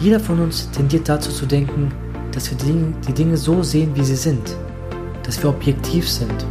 [0.00, 1.92] Jeder von uns tendiert dazu zu denken,
[2.30, 4.56] dass wir die Dinge, so sehen, wie sie sind,
[5.24, 6.46] dass wir objektiv sind.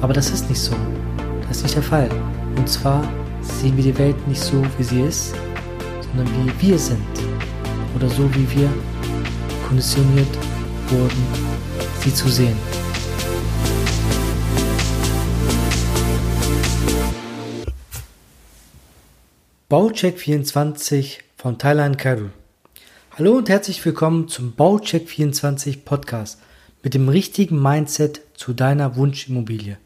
[0.00, 0.72] Aber das ist nicht so.
[1.48, 2.08] Das ist nicht der Fall.
[2.56, 3.02] Und zwar
[3.40, 5.34] sehen wir die Welt nicht so, wie sie ist,
[6.00, 7.02] sondern wie wir sind.
[7.96, 8.68] Oder so, wie wir
[9.66, 10.38] konditioniert
[10.88, 11.26] wurden,
[12.04, 12.56] sie zu sehen.
[19.68, 22.30] Baucheck 24 von Thailand Karul.
[23.18, 26.40] Hallo und herzlich willkommen zum Baucheck 24 Podcast
[26.82, 29.76] mit dem richtigen Mindset zu deiner Wunschimmobilie.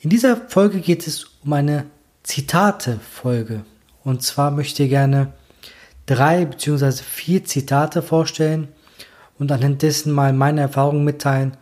[0.00, 1.84] In dieser Folge geht es um eine
[2.22, 3.66] Zitate-Folge.
[4.04, 5.34] Und zwar möchte ich gerne
[6.06, 6.92] drei bzw.
[6.92, 8.68] vier Zitate vorstellen
[9.38, 11.58] und anhand dessen mal meine Erfahrungen mitteilen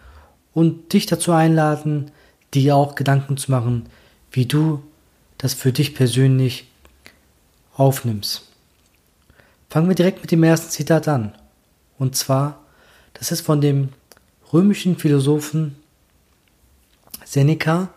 [0.55, 2.13] und dich dazu einladen,
[2.55, 3.88] dir auch Gedanken zu machen,
[4.30, 4.80] wie du
[5.38, 6.71] das für dich persönlich
[7.74, 8.52] aufnimmst.
[9.72, 11.32] Fangen wir direkt mit dem ersten Zitat an.
[11.98, 12.60] Und zwar,
[13.15, 13.88] das ist von dem
[14.52, 15.76] römischen Philosophen
[17.24, 17.88] Seneca.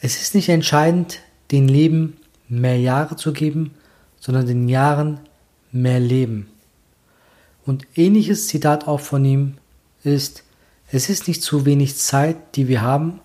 [0.00, 1.18] Es ist nicht entscheidend,
[1.50, 2.16] den Leben
[2.48, 3.74] mehr Jahre zu geben,
[4.20, 5.18] sondern den Jahren
[5.72, 6.48] mehr Leben.
[7.66, 9.54] Und ähnliches Zitat auch von ihm
[10.04, 10.44] ist,
[10.92, 13.18] es ist nicht zu wenig Zeit, die wir haben,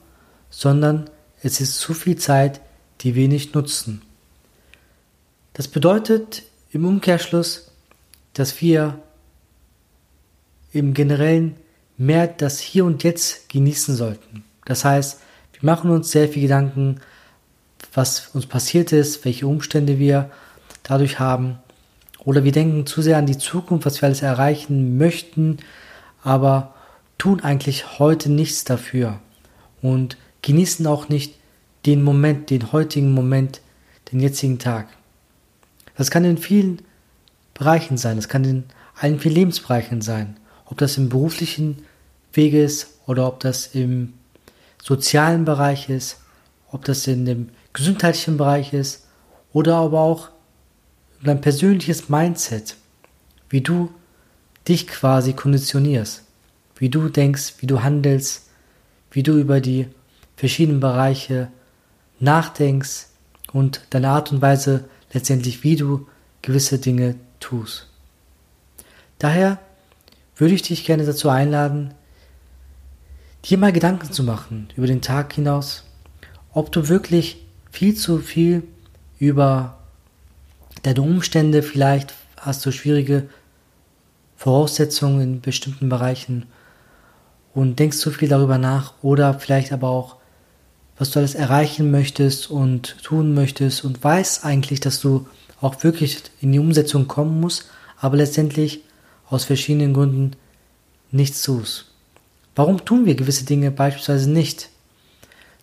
[0.49, 1.07] sondern
[1.43, 2.61] es ist zu viel Zeit,
[3.01, 4.01] die wir nicht nutzen.
[5.53, 6.41] Das bedeutet
[6.77, 7.71] im Umkehrschluss,
[8.33, 8.99] dass wir
[10.71, 11.55] im Generellen
[11.97, 14.43] mehr das Hier und Jetzt genießen sollten.
[14.63, 15.19] Das heißt,
[15.53, 16.99] wir machen uns sehr viel Gedanken,
[17.95, 20.29] was uns passiert ist, welche Umstände wir
[20.83, 21.57] dadurch haben.
[22.19, 25.57] Oder wir denken zu sehr an die Zukunft, was wir alles erreichen möchten,
[26.21, 26.75] aber
[27.17, 29.19] tun eigentlich heute nichts dafür
[29.81, 31.33] und genießen auch nicht
[31.87, 33.61] den Moment, den heutigen Moment,
[34.11, 34.89] den jetzigen Tag.
[35.97, 36.81] Das kann in vielen
[37.53, 38.63] Bereichen sein, das kann in
[38.99, 40.37] allen vier Lebensbereichen sein.
[40.65, 41.83] Ob das im beruflichen
[42.33, 44.13] Wege ist oder ob das im
[44.81, 46.21] sozialen Bereich ist,
[46.71, 49.07] ob das in dem gesundheitlichen Bereich ist
[49.53, 50.29] oder aber auch
[51.23, 52.75] dein persönliches Mindset,
[53.49, 53.89] wie du
[54.67, 56.23] dich quasi konditionierst,
[56.75, 58.49] wie du denkst, wie du handelst,
[59.11, 59.87] wie du über die
[60.35, 61.49] verschiedenen Bereiche
[62.19, 63.07] nachdenkst
[63.51, 66.07] und deine Art und Weise letztendlich, wie du
[66.41, 67.87] gewisse Dinge tust.
[69.19, 69.59] Daher
[70.35, 71.93] würde ich dich gerne dazu einladen,
[73.45, 75.83] dir mal Gedanken zu machen über den Tag hinaus,
[76.53, 78.63] ob du wirklich viel zu viel
[79.19, 79.77] über
[80.83, 83.29] deine Umstände, vielleicht hast du schwierige
[84.35, 86.45] Voraussetzungen in bestimmten Bereichen
[87.53, 90.16] und denkst zu viel darüber nach oder vielleicht aber auch
[90.97, 95.27] was du alles erreichen möchtest und tun möchtest und weißt eigentlich, dass du
[95.61, 97.65] auch wirklich in die Umsetzung kommen musst,
[97.99, 98.81] aber letztendlich
[99.29, 100.31] aus verschiedenen Gründen
[101.11, 101.85] nichts tust.
[102.55, 104.69] Warum tun wir gewisse Dinge beispielsweise nicht?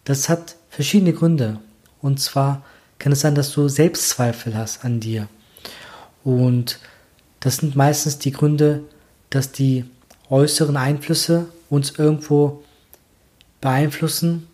[0.04, 1.58] Das hat verschiedene Gründe.
[2.00, 2.62] Und zwar
[2.98, 5.28] kann es sein, dass du Selbstzweifel hast an dir.
[6.22, 6.78] Und
[7.40, 8.84] das sind meistens die Gründe,
[9.30, 9.84] dass die
[10.30, 12.62] äußeren Einflüsse uns irgendwo
[13.60, 14.46] beeinflussen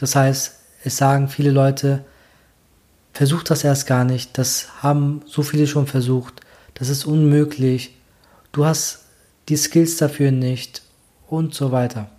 [0.00, 2.04] das heißt, es sagen viele Leute,
[3.12, 6.40] versuch das erst gar nicht, das haben so viele schon versucht,
[6.72, 7.94] das ist unmöglich,
[8.52, 9.00] du hast
[9.50, 10.82] die Skills dafür nicht
[11.28, 12.10] und so weiter.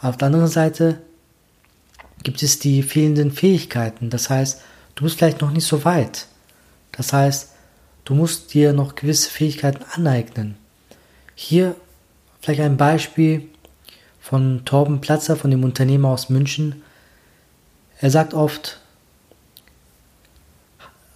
[0.00, 1.00] Auf der anderen Seite
[2.24, 4.60] gibt es die fehlenden Fähigkeiten, das heißt,
[4.96, 6.26] du bist vielleicht noch nicht so weit.
[6.90, 7.50] Das heißt,
[8.04, 10.56] du musst dir noch gewisse Fähigkeiten aneignen.
[11.36, 11.76] Hier
[12.40, 13.48] vielleicht ein Beispiel,
[14.24, 16.82] von Torben Platzer, von dem Unternehmer aus München.
[18.00, 18.80] Er sagt oft,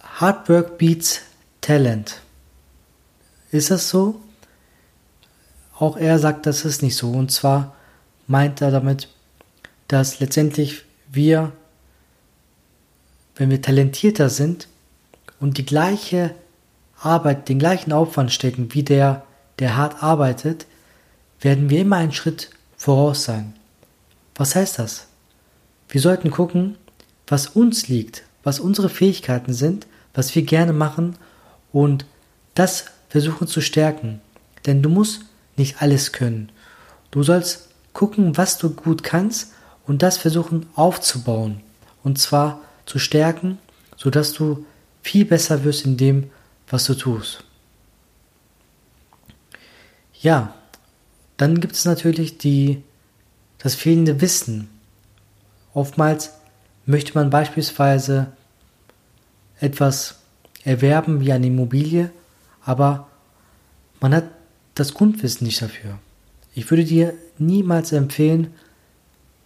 [0.03, 1.21] Hard Work beats
[1.59, 2.21] Talent.
[3.49, 4.21] Ist das so?
[5.79, 7.09] Auch er sagt, das ist nicht so.
[7.09, 7.73] Und zwar
[8.27, 9.07] meint er damit,
[9.87, 11.51] dass letztendlich wir,
[13.37, 14.67] wenn wir talentierter sind
[15.39, 16.35] und die gleiche
[16.99, 19.23] Arbeit, den gleichen Aufwand stecken wie der,
[19.57, 20.67] der hart arbeitet,
[21.41, 23.53] werden wir immer einen Schritt voraus sein.
[24.35, 25.07] Was heißt das?
[25.89, 26.77] Wir sollten gucken,
[27.27, 31.17] was uns liegt, was unsere Fähigkeiten sind, was wir gerne machen
[31.71, 32.05] und
[32.55, 34.21] das versuchen zu stärken.
[34.65, 35.21] Denn du musst
[35.57, 36.51] nicht alles können.
[37.11, 39.51] Du sollst gucken, was du gut kannst
[39.85, 41.61] und das versuchen aufzubauen.
[42.03, 43.57] Und zwar zu stärken,
[43.97, 44.65] sodass du
[45.01, 46.31] viel besser wirst in dem,
[46.69, 47.43] was du tust.
[50.21, 50.53] Ja,
[51.39, 52.83] dann gibt es natürlich die,
[53.59, 54.69] das fehlende Wissen.
[55.73, 56.33] Oftmals
[56.85, 58.33] möchte man beispielsweise
[59.61, 60.19] etwas
[60.65, 62.11] erwerben wie eine Immobilie,
[62.61, 63.07] aber
[64.01, 64.25] man hat
[64.75, 65.99] das Grundwissen nicht dafür.
[66.55, 68.53] Ich würde dir niemals empfehlen,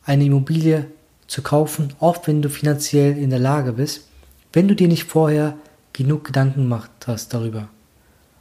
[0.04, 0.88] eine Immobilie
[1.28, 4.08] zu kaufen, auch wenn du finanziell in der Lage bist,
[4.52, 5.56] wenn du dir nicht vorher
[5.94, 7.70] genug Gedanken gemacht hast darüber.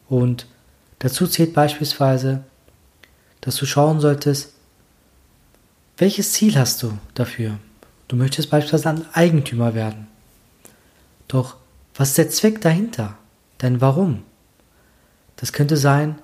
[0.08, 0.46] Und
[1.00, 2.44] dazu zählt beispielsweise,
[3.42, 4.54] dass du schauen solltest,
[5.98, 7.58] welches Ziel hast du dafür?
[8.08, 10.06] Du möchtest beispielsweise ein Eigentümer werden.
[11.28, 11.56] Doch
[11.94, 13.18] was ist der Zweck dahinter?
[13.58, 14.22] Dein Warum?
[15.36, 16.18] Das könnte sein,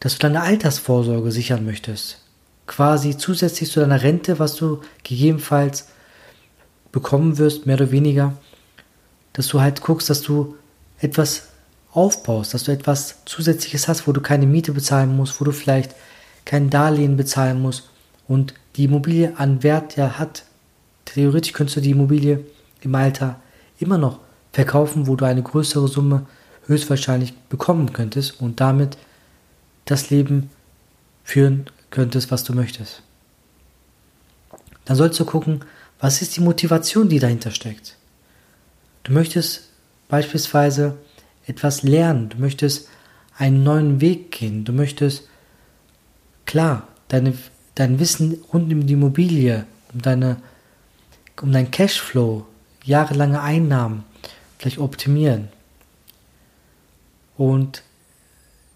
[0.00, 2.18] dass du deine Altersvorsorge sichern möchtest.
[2.66, 5.88] Quasi zusätzlich zu deiner Rente, was du gegebenenfalls
[6.92, 8.34] bekommen wirst, mehr oder weniger,
[9.32, 10.56] dass du halt guckst, dass du
[10.98, 11.48] etwas
[11.92, 15.94] aufbaust, dass du etwas Zusätzliches hast, wo du keine Miete bezahlen musst, wo du vielleicht
[16.44, 17.90] kein Darlehen bezahlen musst
[18.28, 20.44] und die Immobilie an Wert ja hat.
[21.04, 22.44] Theoretisch könntest du die Immobilie
[22.80, 23.40] im Alter
[23.78, 24.20] immer noch
[24.52, 26.26] verkaufen, wo du eine größere Summe
[26.66, 28.96] höchstwahrscheinlich bekommen könntest und damit
[29.84, 30.50] das Leben
[31.24, 33.02] führen könntest, was du möchtest.
[34.84, 35.64] Dann sollst du gucken,
[35.98, 37.96] was ist die Motivation, die dahinter steckt.
[39.02, 39.70] Du möchtest
[40.08, 40.96] beispielsweise
[41.46, 42.88] etwas lernen, du möchtest
[43.36, 45.28] einen neuen Weg gehen, du möchtest
[46.50, 47.34] klar deine,
[47.76, 50.36] dein Wissen rund um die Immobilie, um deine
[51.42, 52.46] um dein Cashflow,
[52.84, 54.04] jahrelange Einnahmen
[54.58, 55.48] vielleicht optimieren.
[57.36, 57.82] Und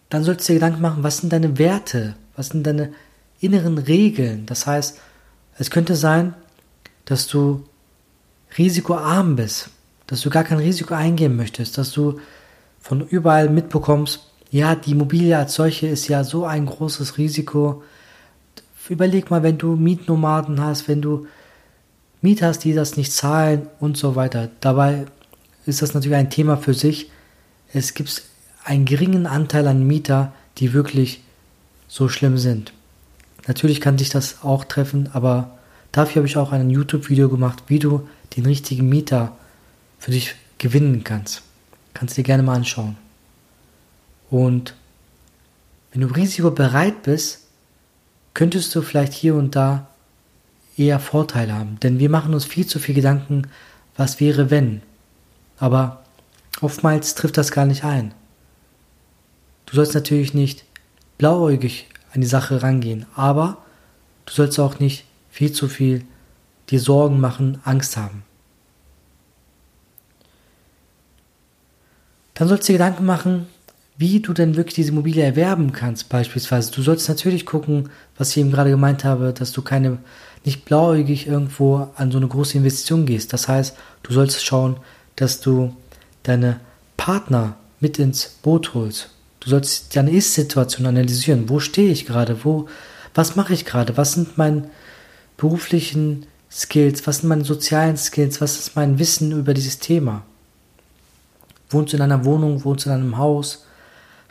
[0.08, 2.92] dann solltest du dir Gedanken machen, was sind deine Werte, was sind deine
[3.40, 4.46] inneren Regeln.
[4.46, 4.98] Das heißt,
[5.58, 6.34] es könnte sein,
[7.04, 7.64] dass du
[8.56, 9.70] risikoarm bist,
[10.06, 12.20] dass du gar kein Risiko eingehen möchtest, dass du
[12.80, 17.82] von überall mitbekommst, ja, die Immobilie als solche ist ja so ein großes Risiko.
[18.88, 21.26] Überleg mal, wenn du Mietnomaden hast, wenn du
[22.22, 24.50] Mieter hast, die das nicht zahlen und so weiter.
[24.60, 25.06] Dabei
[25.66, 27.10] ist das natürlich ein Thema für sich.
[27.72, 28.22] Es gibt
[28.62, 31.24] einen geringen Anteil an Mieter, die wirklich
[31.88, 32.72] so schlimm sind.
[33.48, 35.58] Natürlich kann sich das auch treffen, aber
[35.90, 39.32] dafür habe ich auch ein YouTube-Video gemacht, wie du den richtigen Mieter
[39.98, 41.42] für dich gewinnen kannst.
[41.92, 43.03] Kannst du dir gerne mal anschauen.
[44.30, 44.74] Und
[45.92, 47.42] wenn du risikobereit bist,
[48.34, 49.86] könntest du vielleicht hier und da
[50.76, 51.78] eher Vorteile haben.
[51.80, 53.48] Denn wir machen uns viel zu viel Gedanken,
[53.96, 54.82] was wäre wenn.
[55.58, 56.02] Aber
[56.60, 58.12] oftmals trifft das gar nicht ein.
[59.66, 60.64] Du sollst natürlich nicht
[61.18, 63.58] blauäugig an die Sache rangehen, aber
[64.26, 66.04] du sollst auch nicht viel zu viel
[66.70, 68.24] dir Sorgen machen, Angst haben.
[72.34, 73.46] Dann sollst du dir Gedanken machen,
[73.96, 76.72] wie du denn wirklich diese Immobilie erwerben kannst, beispielsweise.
[76.72, 79.98] Du sollst natürlich gucken, was ich eben gerade gemeint habe, dass du keine,
[80.44, 83.32] nicht blauäugig irgendwo an so eine große Investition gehst.
[83.32, 84.76] Das heißt, du sollst schauen,
[85.16, 85.76] dass du
[86.24, 86.58] deine
[86.96, 89.10] Partner mit ins Boot holst.
[89.40, 91.48] Du sollst deine Ist-Situation analysieren.
[91.48, 92.44] Wo stehe ich gerade?
[92.44, 92.66] Wo,
[93.14, 93.96] was mache ich gerade?
[93.96, 94.70] Was sind meine
[95.36, 97.06] beruflichen Skills?
[97.06, 98.40] Was sind meine sozialen Skills?
[98.40, 100.22] Was ist mein Wissen über dieses Thema?
[101.70, 102.64] Wohnst du in einer Wohnung?
[102.64, 103.66] Wohnst du in einem Haus?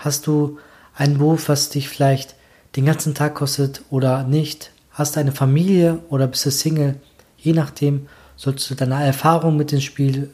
[0.04, 0.58] Hast du
[0.96, 2.36] einen Beruf, was dich vielleicht
[2.76, 4.72] den ganzen Tag kostet oder nicht?
[4.92, 7.00] Hast du eine Familie oder bist du Single?
[7.38, 10.30] Je nachdem sollst du deine Erfahrung mit ins Spiel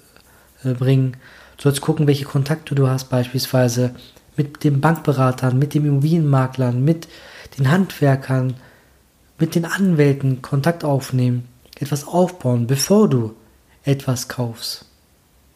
[0.63, 1.17] äh, bringen.
[1.57, 3.93] Du sollst gucken, welche Kontakte du hast, beispielsweise
[4.35, 7.07] mit den Bankberatern, mit den Immobilienmaklern, mit
[7.59, 8.55] den Handwerkern,
[9.37, 11.47] mit den Anwälten Kontakt aufnehmen,
[11.79, 13.35] etwas aufbauen, bevor du
[13.83, 14.85] etwas kaufst.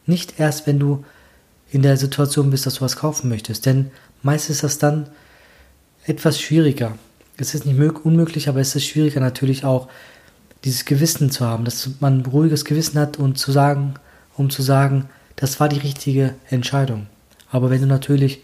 [0.06, 1.04] Nicht erst, wenn du
[1.74, 3.90] in der Situation bist, dass du was kaufen möchtest, denn
[4.22, 5.08] meist ist das dann
[6.06, 6.96] etwas schwieriger.
[7.36, 9.88] Es ist nicht unmöglich, aber es ist schwieriger natürlich auch,
[10.62, 13.94] dieses Gewissen zu haben, dass man ein ruhiges Gewissen hat und zu sagen,
[14.36, 17.08] um zu sagen, das war die richtige Entscheidung.
[17.50, 18.42] Aber wenn du natürlich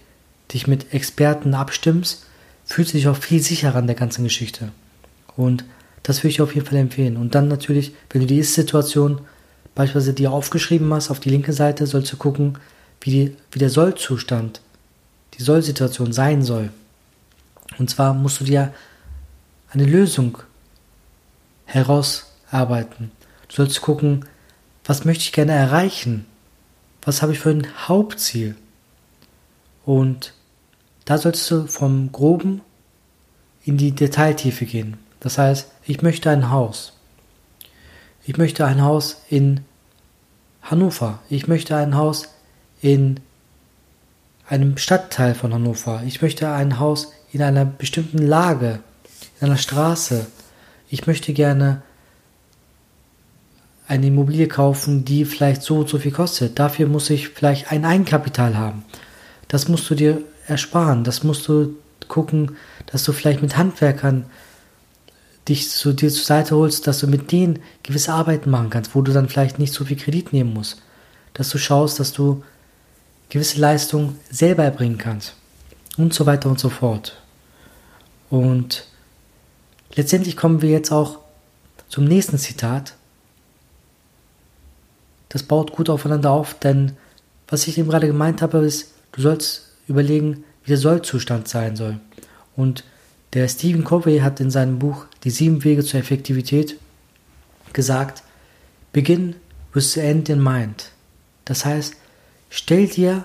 [0.52, 2.26] dich mit Experten abstimmst,
[2.64, 4.72] fühlst du dich auch viel sicherer an der ganzen Geschichte.
[5.37, 5.64] Und
[6.02, 7.16] das würde ich auf jeden Fall empfehlen.
[7.16, 9.20] Und dann natürlich, wenn du die Ist-Situation
[9.76, 12.58] beispielsweise dir aufgeschrieben hast, auf die linke Seite sollst du gucken,
[13.00, 14.61] wie, die, wie der Soll-Zustand,
[15.35, 16.71] die Soll-Situation sein soll.
[17.78, 18.75] Und zwar musst du dir
[19.71, 20.38] eine Lösung
[21.64, 23.12] herausarbeiten.
[23.49, 24.25] Du sollst gucken,
[24.85, 26.26] was möchte ich gerne erreichen?
[27.02, 28.57] Was habe ich für ein Hauptziel?
[29.85, 30.35] Und
[31.04, 32.61] da sollst du vom Groben
[33.64, 34.99] in die Detailtiefe gehen.
[35.21, 36.92] Das heißt, ich möchte ein Haus.
[38.25, 39.61] Ich möchte ein Haus in
[40.62, 41.21] Hannover.
[41.30, 42.28] Ich möchte ein Haus
[42.80, 43.20] in
[44.49, 46.02] einem Stadtteil von Hannover.
[46.06, 48.80] Ich möchte ein Haus in einer bestimmten Lage,
[49.40, 50.26] in einer Straße.
[50.88, 51.82] Ich möchte gerne
[53.87, 56.58] eine Immobilie kaufen, die vielleicht so und so viel kostet.
[56.58, 58.84] Dafür muss ich vielleicht ein Eigenkapital haben.
[59.49, 61.02] das musst du dir ersparen.
[61.02, 61.75] Das musst du
[62.06, 62.56] gucken,
[62.87, 64.26] dass du vielleicht mit Handwerkern
[65.49, 69.02] dich zu dir zur Seite holst, dass du mit denen gewisse Arbeiten machen kannst, wo
[69.02, 70.82] du dann vielleicht nicht so viel Kredit nehmen musst.
[71.34, 72.44] Dass du schaust, dass du
[73.30, 75.34] gewisse Leistungen selber erbringen kannst.
[75.96, 77.16] Und so weiter und so fort.
[78.28, 78.87] Und
[79.94, 81.18] letztendlich kommen wir jetzt auch
[81.88, 82.94] zum nächsten Zitat.
[85.28, 86.96] Das baut gut aufeinander auf, denn
[87.49, 91.99] was ich eben gerade gemeint habe, ist, du sollst überlegen, wie der Sollzustand sein soll.
[92.56, 92.84] Und
[93.32, 96.76] der Stephen Covey hat in seinem Buch Die sieben Wege zur Effektivität
[97.72, 98.22] gesagt,
[98.92, 99.37] Begin
[99.72, 100.90] with the end in mind.
[101.44, 101.94] Das heißt,
[102.50, 103.25] stell dir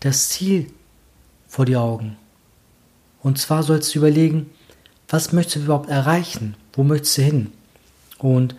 [0.00, 0.70] das Ziel
[1.48, 2.16] vor die Augen.
[3.22, 4.50] Und zwar sollst du überlegen,
[5.08, 6.54] was möchtest du überhaupt erreichen?
[6.72, 7.52] Wo möchtest du hin?
[8.18, 8.54] Und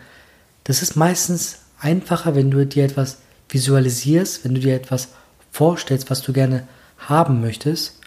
[0.66, 3.18] das ist meistens einfacher, wenn du dir etwas
[3.50, 5.10] visualisierst, wenn du dir etwas
[5.52, 8.00] vorstellst, was du gerne haben möchtest.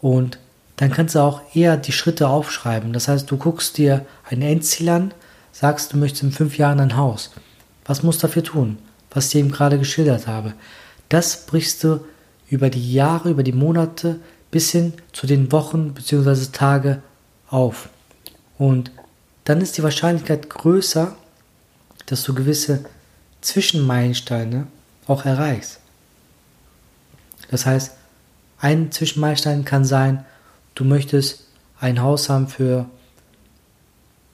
[0.00, 0.38] Und
[0.76, 2.92] dann kannst du auch eher die Schritte aufschreiben.
[2.92, 5.14] Das heißt, du guckst dir ein Endziel an,
[5.52, 7.32] sagst, du möchtest in fünf Jahren ein Haus.
[7.84, 8.78] Was musst du dafür tun?
[9.16, 10.52] Was ich eben gerade geschildert habe.
[11.08, 12.04] Das brichst du
[12.50, 14.20] über die Jahre, über die Monate
[14.50, 16.52] bis hin zu den Wochen bzw.
[16.52, 17.00] Tage
[17.48, 17.88] auf.
[18.58, 18.90] Und
[19.44, 21.16] dann ist die Wahrscheinlichkeit größer,
[22.04, 22.84] dass du gewisse
[23.40, 24.66] Zwischenmeilensteine
[25.06, 25.80] auch erreichst.
[27.50, 27.92] Das heißt,
[28.58, 30.26] ein Zwischenmeilenstein kann sein,
[30.74, 31.46] du möchtest
[31.80, 32.84] ein Haus haben für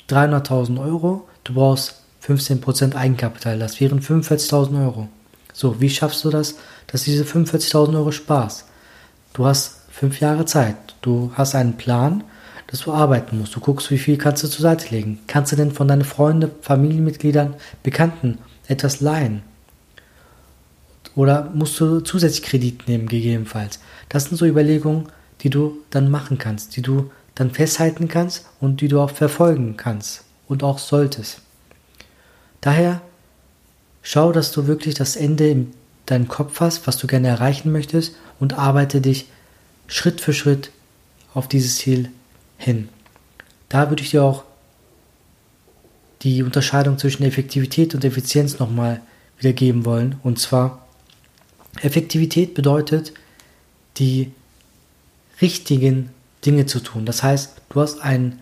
[0.09, 5.09] 300.000 Euro, du brauchst 15% Eigenkapital, das wären 45.000 Euro.
[5.52, 8.64] So, wie schaffst du das, dass diese 45.000 Euro sparst?
[9.33, 12.25] Du hast fünf Jahre Zeit, du hast einen Plan,
[12.69, 13.55] dass du arbeiten musst.
[13.55, 15.19] Du guckst, wie viel kannst du zur Seite legen.
[15.26, 19.43] Kannst du denn von deinen Freunden, Familienmitgliedern, Bekannten etwas leihen?
[21.14, 23.81] Oder musst du zusätzlich Kredit nehmen, gegebenenfalls?
[24.09, 25.09] Das sind so Überlegungen,
[25.43, 29.76] die du dann machen kannst, die du dann festhalten kannst und die du auch verfolgen
[29.76, 31.43] kannst und auch solltest.
[32.62, 33.02] Daher
[34.02, 35.75] schau, dass du wirklich das Ende in
[36.07, 39.26] deinem Kopf hast, was du gerne erreichen möchtest und arbeite dich
[39.87, 40.71] Schritt für Schritt
[41.35, 42.09] auf dieses Ziel
[42.57, 42.88] hin.
[43.69, 44.45] Da würde ich dir auch
[46.23, 49.00] die Unterscheidung zwischen Effektivität und Effizienz nochmal
[49.38, 50.19] wiedergeben wollen.
[50.23, 50.87] Und zwar,
[51.81, 53.12] Effektivität bedeutet,
[53.97, 54.31] die
[55.40, 56.11] richtigen
[56.47, 57.07] Dinge zu tun.
[57.07, 58.38] Das heißt, du hast ein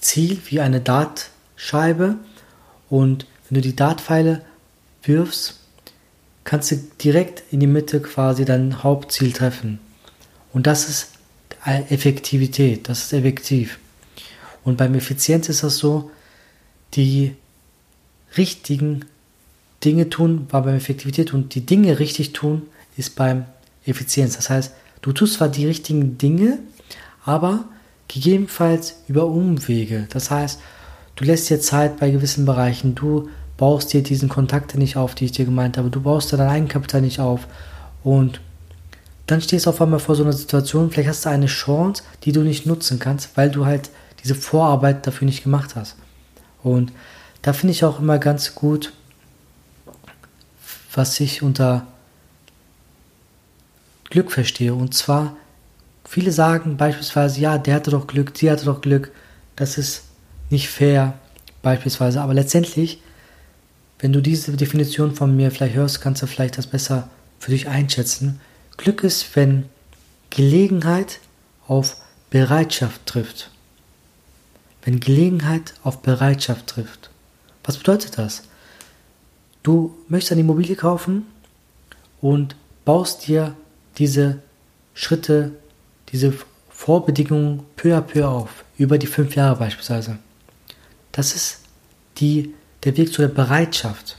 [0.00, 2.16] Ziel wie eine Dartscheibe
[2.88, 4.42] und wenn du die Dartpfeile
[5.02, 5.60] wirfst,
[6.44, 9.78] kannst du direkt in die Mitte quasi dein Hauptziel treffen.
[10.52, 11.08] Und das ist
[11.64, 13.78] Effektivität, das ist effektiv.
[14.64, 16.10] Und beim Effizienz ist das so,
[16.94, 17.34] die
[18.36, 19.04] richtigen
[19.84, 22.62] Dinge tun war beim Effektivität und die Dinge richtig tun
[22.96, 23.44] ist beim
[23.84, 24.36] Effizienz.
[24.36, 26.58] Das heißt, Du tust zwar die richtigen Dinge,
[27.24, 27.64] aber
[28.08, 30.06] gegebenenfalls über Umwege.
[30.10, 30.60] Das heißt,
[31.18, 35.24] du lässt dir Zeit bei gewissen Bereichen, du baust dir diesen Kontakte nicht auf, die
[35.24, 37.48] ich dir gemeint habe, du baust dir dein Eigenkapital nicht auf
[38.04, 38.40] und
[39.26, 42.30] dann stehst du auf einmal vor so einer Situation, vielleicht hast du eine Chance, die
[42.30, 43.90] du nicht nutzen kannst, weil du halt
[44.22, 45.96] diese Vorarbeit dafür nicht gemacht hast.
[46.62, 46.92] Und
[47.42, 48.92] da finde ich auch immer ganz gut,
[50.94, 51.86] was ich unter
[54.08, 54.74] Glück verstehe.
[54.74, 55.36] Und zwar,
[56.04, 59.12] viele sagen beispielsweise, ja, der hatte doch Glück, die hatte doch Glück.
[59.56, 60.04] Das ist
[60.50, 61.18] nicht fair,
[61.62, 62.20] beispielsweise.
[62.20, 63.00] Aber letztendlich,
[63.98, 67.68] wenn du diese Definition von mir vielleicht hörst, kannst du vielleicht das besser für dich
[67.68, 68.40] einschätzen.
[68.76, 69.66] Glück ist, wenn
[70.30, 71.20] Gelegenheit
[71.66, 71.96] auf
[72.30, 73.50] Bereitschaft trifft.
[74.82, 77.10] Wenn Gelegenheit auf Bereitschaft trifft.
[77.64, 78.44] Was bedeutet das?
[79.62, 81.26] Du möchtest eine Immobilie kaufen
[82.20, 83.54] und baust dir
[83.98, 84.38] diese
[84.94, 85.52] Schritte,
[86.10, 86.32] diese
[86.70, 90.18] Vorbedingungen peu à peu auf, über die fünf Jahre beispielsweise.
[91.18, 91.62] Das ist
[92.18, 94.18] die, der Weg zu der Bereitschaft.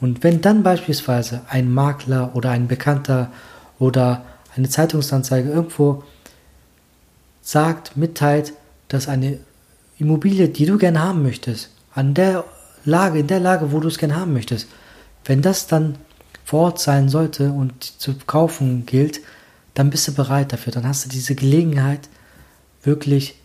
[0.00, 3.30] Und wenn dann beispielsweise ein Makler oder ein Bekannter
[3.78, 4.24] oder
[4.56, 6.02] eine Zeitungsanzeige irgendwo
[7.42, 8.54] sagt, mitteilt,
[8.88, 9.38] dass eine
[9.96, 12.42] Immobilie, die du gerne haben möchtest, an der
[12.84, 14.66] Lage, in der Lage, wo du es gerne haben möchtest,
[15.26, 15.96] wenn das dann
[16.44, 19.20] vor Ort sein sollte und zu kaufen gilt,
[19.74, 20.72] dann bist du bereit dafür.
[20.72, 22.08] Dann hast du diese Gelegenheit,
[22.82, 23.36] wirklich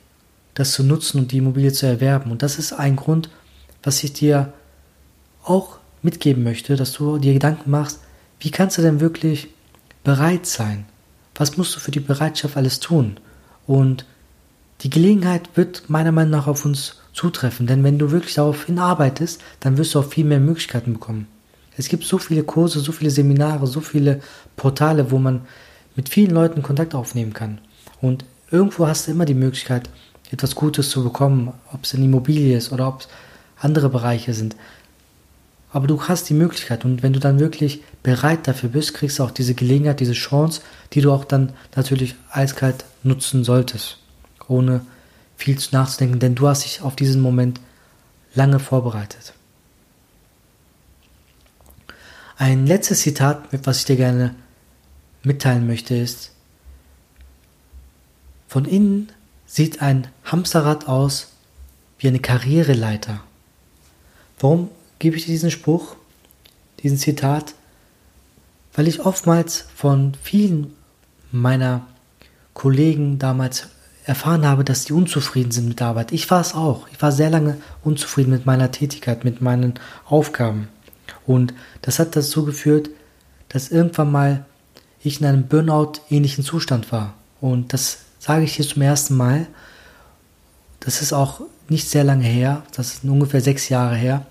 [0.59, 2.31] das zu nutzen und die Immobilie zu erwerben.
[2.31, 3.29] Und das ist ein Grund,
[3.81, 4.51] was ich dir
[5.43, 8.01] auch mitgeben möchte, dass du dir Gedanken machst,
[8.41, 9.47] wie kannst du denn wirklich
[10.03, 10.85] bereit sein?
[11.35, 13.17] Was musst du für die Bereitschaft alles tun?
[13.67, 14.05] Und
[14.81, 19.41] die Gelegenheit wird meiner Meinung nach auf uns zutreffen, denn wenn du wirklich darauf hinarbeitest,
[19.61, 21.27] dann wirst du auch viel mehr Möglichkeiten bekommen.
[21.77, 24.21] Es gibt so viele Kurse, so viele Seminare, so viele
[24.57, 25.41] Portale, wo man
[25.95, 27.59] mit vielen Leuten Kontakt aufnehmen kann.
[28.01, 29.89] Und irgendwo hast du immer die Möglichkeit,
[30.31, 33.07] etwas Gutes zu bekommen, ob es in Immobilie ist oder ob es
[33.59, 34.55] andere Bereiche sind.
[35.71, 39.23] Aber du hast die Möglichkeit und wenn du dann wirklich bereit dafür bist, kriegst du
[39.23, 40.61] auch diese Gelegenheit, diese Chance,
[40.93, 43.97] die du auch dann natürlich eiskalt nutzen solltest,
[44.47, 44.81] ohne
[45.37, 47.59] viel zu nachzudenken, denn du hast dich auf diesen Moment
[48.33, 49.33] lange vorbereitet.
[52.37, 54.33] Ein letztes Zitat, was ich dir gerne
[55.23, 56.31] mitteilen möchte, ist,
[58.47, 59.11] von innen
[59.49, 61.33] sieht ein Hamsterrad aus
[61.97, 63.21] wie eine Karriereleiter.
[64.39, 65.95] Warum gebe ich dir diesen Spruch,
[66.83, 67.55] diesen Zitat?
[68.73, 70.75] Weil ich oftmals von vielen
[71.31, 71.81] meiner
[72.53, 73.67] Kollegen damals
[74.05, 76.11] erfahren habe, dass die unzufrieden sind mit der Arbeit.
[76.11, 76.87] Ich war es auch.
[76.93, 79.73] Ich war sehr lange unzufrieden mit meiner Tätigkeit, mit meinen
[80.05, 80.67] Aufgaben.
[81.25, 82.91] Und das hat dazu geführt,
[83.49, 84.45] dass irgendwann mal
[85.01, 87.15] ich in einem Burnout-ähnlichen Zustand war.
[87.41, 89.47] Und das sage ich hier zum ersten Mal.
[90.79, 94.25] Das ist auch nicht sehr lange her, das ist ungefähr sechs Jahre her.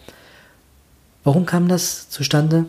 [1.24, 2.66] Warum kam das zustande?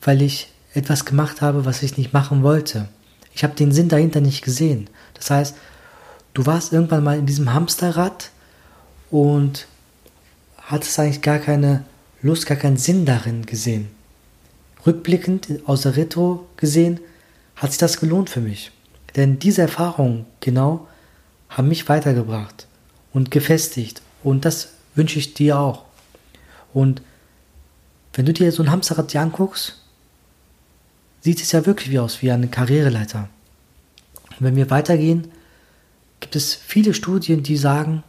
[0.00, 2.88] Weil ich etwas gemacht habe, was ich nicht machen wollte.
[3.34, 4.88] Ich habe den Sinn dahinter nicht gesehen.
[5.14, 5.56] Das heißt,
[6.34, 8.30] du warst irgendwann mal in diesem Hamsterrad
[9.10, 9.66] und
[10.58, 11.84] hattest eigentlich gar keine
[12.22, 13.88] Lust, gar keinen Sinn darin gesehen.
[14.86, 17.00] Rückblickend, aus der Retro gesehen,
[17.56, 18.72] hat sich das gelohnt für mich.
[19.16, 20.88] Denn diese Erfahrungen genau
[21.48, 22.66] haben mich weitergebracht
[23.12, 24.02] und gefestigt.
[24.22, 25.84] Und das wünsche ich dir auch.
[26.72, 27.02] Und
[28.14, 29.82] wenn du dir so ein Hamsterrad dir anguckst,
[31.20, 33.28] sieht es ja wirklich wie aus wie eine Karriereleiter.
[34.30, 35.30] Und wenn wir weitergehen,
[36.20, 38.02] gibt es viele Studien, die sagen,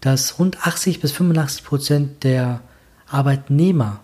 [0.00, 2.60] dass rund 80 bis 85 Prozent der
[3.08, 4.00] Arbeitnehmer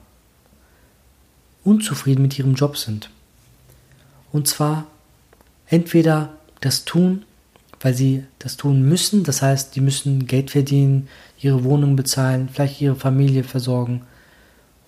[1.65, 3.11] unzufrieden mit ihrem Job sind.
[4.33, 4.87] Und zwar
[5.71, 7.25] entweder das tun,
[7.81, 11.09] weil sie das tun müssen, das heißt, die müssen Geld verdienen,
[11.41, 14.03] ihre Wohnung bezahlen, vielleicht ihre Familie versorgen,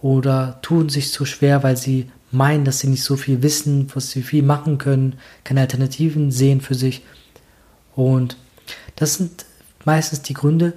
[0.02, 4.10] oder tun sich zu schwer, weil sie meinen, dass sie nicht so viel wissen, was
[4.10, 5.14] sie viel machen können,
[5.44, 7.02] keine Alternativen sehen für sich.
[7.94, 8.36] Und
[8.96, 9.46] das sind
[9.84, 10.72] meistens die Gründe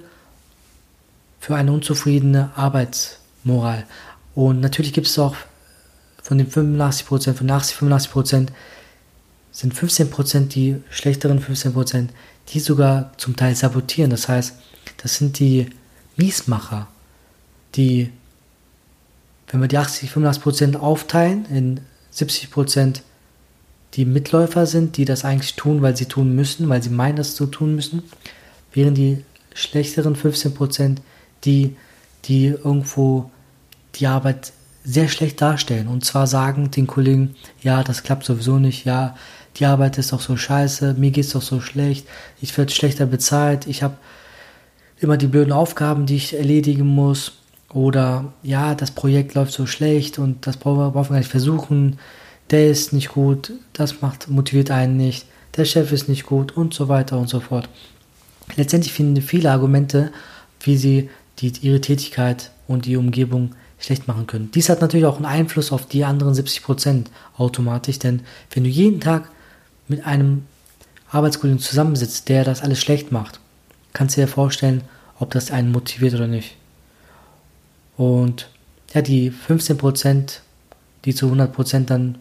[1.40, 3.84] für eine unzufriedene Arbeitsmoral.
[4.34, 5.34] Und natürlich gibt es auch
[6.22, 8.48] von den 85%, von 80, 85%
[9.56, 12.08] sind 15% die schlechteren 15%,
[12.50, 14.10] die sogar zum Teil sabotieren.
[14.10, 14.54] Das heißt,
[14.98, 15.70] das sind die
[16.18, 16.88] Miesmacher,
[17.74, 18.10] die,
[19.48, 21.80] wenn wir die 80, 85% aufteilen in
[22.12, 23.00] 70%,
[23.94, 27.34] die Mitläufer sind, die das eigentlich tun, weil sie tun müssen, weil sie meinen, das
[27.34, 28.02] zu tun müssen,
[28.74, 30.96] während die schlechteren 15%,
[31.44, 31.76] die,
[32.26, 33.30] die irgendwo
[33.94, 34.52] die Arbeit
[34.84, 39.16] sehr schlecht darstellen und zwar sagen den Kollegen, ja, das klappt sowieso nicht, ja,
[39.56, 42.06] die Arbeit ist doch so scheiße, mir geht's doch so schlecht,
[42.40, 43.96] ich werde schlechter bezahlt, ich habe
[44.98, 47.32] immer die blöden Aufgaben, die ich erledigen muss
[47.72, 51.98] oder ja, das Projekt läuft so schlecht und das brauchen wir gar nicht versuchen,
[52.50, 56.74] der ist nicht gut, das macht, motiviert einen nicht, der Chef ist nicht gut und
[56.74, 57.68] so weiter und so fort.
[58.56, 60.12] Letztendlich finden viele Argumente,
[60.60, 64.50] wie sie die, ihre Tätigkeit und die Umgebung schlecht machen können.
[64.52, 69.00] Dies hat natürlich auch einen Einfluss auf die anderen 70% automatisch, denn wenn du jeden
[69.00, 69.30] Tag
[69.88, 70.46] mit einem
[71.10, 73.40] Arbeitskollegen zusammensitzt, der das alles schlecht macht,
[73.92, 74.82] kannst du dir vorstellen,
[75.18, 76.56] ob das einen motiviert oder nicht.
[77.96, 78.48] Und
[78.92, 80.38] ja, die 15%,
[81.04, 82.18] die zu 100% dann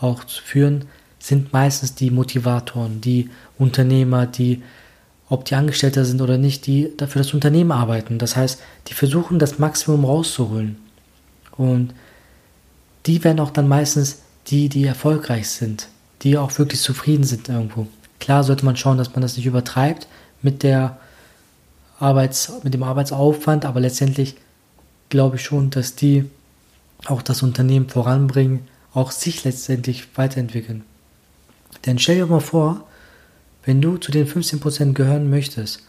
[0.00, 0.86] auch führen,
[1.18, 4.62] sind meistens die Motivatoren, die Unternehmer, die,
[5.28, 8.18] ob die Angestellter sind oder nicht, die dafür das Unternehmen arbeiten.
[8.18, 10.76] Das heißt, die versuchen das Maximum rauszuholen.
[11.56, 11.94] Und
[13.06, 15.88] die werden auch dann meistens die, die erfolgreich sind,
[16.22, 17.86] die auch wirklich zufrieden sind irgendwo.
[18.20, 20.06] Klar sollte man schauen, dass man das nicht übertreibt
[20.42, 20.98] mit der
[21.98, 24.36] Arbeits, mit dem Arbeitsaufwand, aber letztendlich
[25.08, 26.28] glaube ich schon, dass die
[27.06, 28.60] auch das Unternehmen voranbringen,
[28.94, 30.84] auch sich letztendlich weiterentwickeln.
[31.86, 32.86] Denn stell dir mal vor,
[33.64, 35.82] wenn du zu den 15% gehören möchtest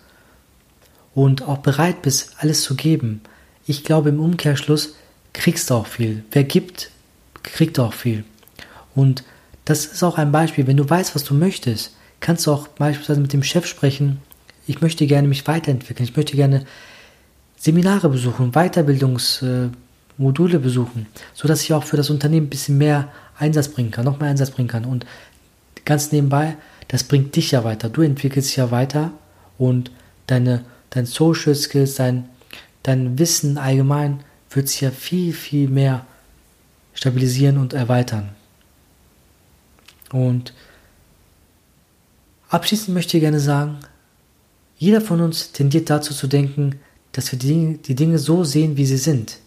[1.14, 3.22] und auch bereit bist, alles zu geben,
[3.66, 4.96] ich glaube im Umkehrschluss
[5.34, 6.24] kriegst du auch viel.
[6.32, 6.92] Wer gibt,
[7.44, 8.24] kriegt auch viel.
[8.96, 9.24] Und
[9.66, 10.68] das ist auch ein Beispiel.
[10.68, 14.20] Wenn du weißt, was du möchtest, kannst du auch beispielsweise mit dem Chef sprechen.
[14.68, 16.08] Ich möchte gerne mich weiterentwickeln.
[16.08, 16.66] Ich möchte gerne
[17.58, 23.92] Seminare besuchen, Weiterbildungsmodule besuchen, sodass ich auch für das Unternehmen ein bisschen mehr Einsatz bringen
[23.92, 24.86] kann, noch mehr Einsatz bringen kann.
[24.86, 25.06] Und
[25.86, 26.58] ganz nebenbei,
[26.90, 27.90] das bringt dich ja weiter.
[27.90, 29.12] Du entwickelst dich ja weiter
[29.58, 29.92] und
[30.28, 32.26] deine, dein Social Skills, dein,
[32.84, 36.06] dein Wissen allgemein wird sich ja viel, viel mehr
[36.94, 38.30] stabilisieren und erweitern.
[40.14, 40.54] Und
[42.50, 43.80] abschließend möchte ich gerne sagen,
[44.78, 46.80] jeder von uns tendiert dazu zu denken,
[47.12, 49.40] dass wir die Dinge, die Dinge so sehen, wie sie sind,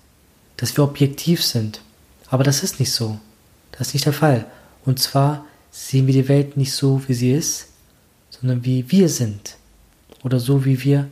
[0.56, 1.80] dass wir objektiv sind.
[2.28, 3.18] Aber das ist nicht so.
[3.72, 4.46] Das ist nicht der Fall.
[4.84, 7.68] Und zwar sehen wir die Welt nicht so, wie sie ist,
[8.30, 9.56] sondern wie wir sind.
[10.24, 11.08] Oder so, wie wir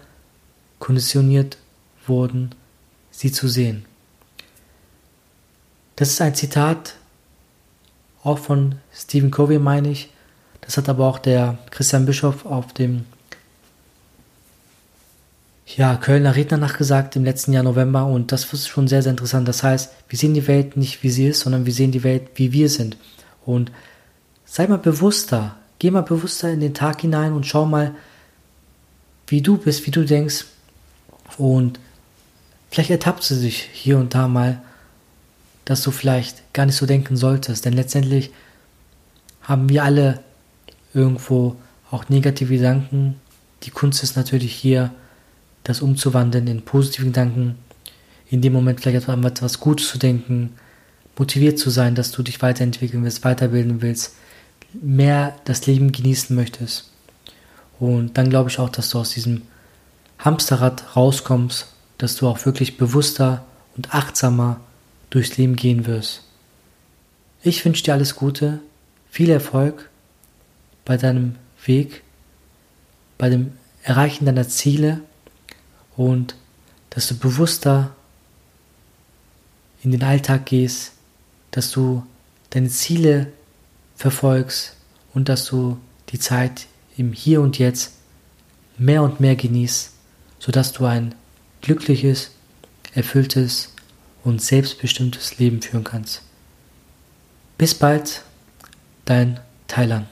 [0.81, 1.59] konditioniert
[2.07, 2.55] wurden,
[3.11, 3.85] sie zu sehen.
[5.97, 6.97] Das ist ein Zitat
[8.25, 10.11] auch von Stephen Covey, meine ich.
[10.63, 13.05] Das hat aber auch der Christian Bischof auf dem
[15.67, 19.49] ja, Kölner Rednernacht gesagt im letzten Jahr November und das ist schon sehr, sehr interessant.
[19.49, 22.29] Das heißt, wir sehen die Welt nicht, wie sie ist, sondern wir sehen die Welt,
[22.35, 22.97] wie wir sind.
[23.45, 23.73] Und
[24.45, 27.95] sei mal bewusster, geh mal bewusster in den Tag hinein und schau mal,
[29.27, 30.45] wie du bist, wie du denkst.
[31.39, 31.81] Und
[32.71, 34.63] vielleicht ertappst du dich hier und da mal,
[35.65, 37.65] dass du vielleicht gar nicht so denken solltest.
[37.65, 38.31] Denn letztendlich
[39.43, 40.21] haben wir alle
[40.93, 41.57] irgendwo
[41.91, 43.21] auch negative Gedanken.
[43.63, 44.91] Die Kunst ist natürlich hier,
[45.63, 47.57] das umzuwandeln in positive Gedanken,
[48.29, 50.55] in dem Moment vielleicht an etwas Gutes zu denken,
[51.17, 54.15] motiviert zu sein, dass du dich weiterentwickeln willst, weiterbilden willst,
[54.73, 56.91] mehr das Leben genießen möchtest.
[57.81, 59.43] Und dann glaube ich auch, dass du aus diesem
[60.19, 63.45] Hamsterrad rauskommst, dass du auch wirklich bewusster
[63.77, 64.61] und achtsamer
[65.15, 66.25] durchs Leben gehen wirst.
[67.43, 68.59] Ich wünsche dir alles Gute,
[69.11, 69.89] viel Erfolg
[70.85, 72.03] bei deinem Weg,
[73.17, 73.53] bei dem
[73.85, 75.01] Erreichen deiner Ziele
[75.97, 76.35] und
[76.91, 77.95] dass du bewusster
[79.85, 80.93] in den Alltag gehst,
[81.53, 82.05] dass du
[82.51, 83.33] deine Ziele
[83.95, 84.77] verfolgst
[85.13, 87.93] und dass du die Zeit im Hier und Jetzt
[88.79, 89.93] mehr und mehr genießt,
[90.41, 91.15] sodass du ein
[91.63, 92.33] glückliches,
[92.95, 93.74] erfülltes
[94.25, 96.23] und selbstbestimmtes Leben führen kannst.
[97.59, 98.23] Bis bald,
[99.05, 100.07] dein Thailand.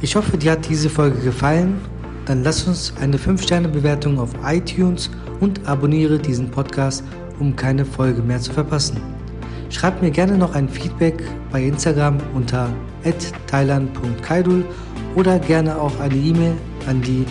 [0.00, 1.80] Ich hoffe, dir hat diese Folge gefallen
[2.26, 7.02] dann lass uns eine 5-Sterne-Bewertung auf iTunes und abonniere diesen Podcast,
[7.40, 9.00] um keine Folge mehr zu verpassen.
[9.70, 12.72] Schreib mir gerne noch ein Feedback bei Instagram unter
[13.48, 14.64] thailand.kaidul
[15.16, 16.54] oder gerne auch eine E-Mail
[16.86, 17.24] an die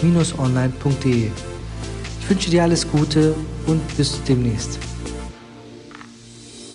[0.00, 1.30] podcast.baucheck24-online.de.
[2.20, 3.34] Ich wünsche dir alles Gute
[3.66, 4.89] und bis demnächst.